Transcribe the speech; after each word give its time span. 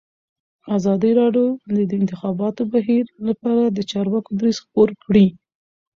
ازادي 0.77 1.11
راډیو 1.21 1.47
د 1.75 1.77
د 1.89 1.91
انتخاباتو 2.01 2.61
بهیر 2.73 3.05
لپاره 3.27 3.63
د 3.67 3.79
چارواکو 3.91 4.31
دریځ 4.39 4.57
خپور 4.65 4.89
کړی. 5.03 5.25